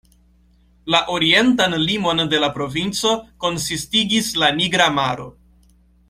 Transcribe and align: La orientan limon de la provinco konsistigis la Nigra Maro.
La 0.95 0.99
orientan 1.15 1.75
limon 1.83 2.21
de 2.33 2.39
la 2.45 2.49
provinco 2.57 3.11
konsistigis 3.45 4.31
la 4.45 4.49
Nigra 4.61 4.89
Maro. 4.99 5.29